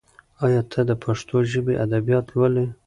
ایا 0.45 0.61
ته 0.71 0.79
د 0.89 0.91
پښتو 1.03 1.35
ژبې 1.51 1.73
ادبیات 1.85 2.25
لولي؟ 2.33 2.65